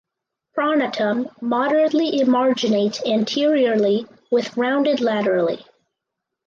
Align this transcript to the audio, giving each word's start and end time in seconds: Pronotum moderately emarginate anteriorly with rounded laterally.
Pronotum 0.57 1.29
moderately 1.43 2.13
emarginate 2.21 3.05
anteriorly 3.07 4.07
with 4.31 4.57
rounded 4.57 4.99
laterally. 4.99 5.63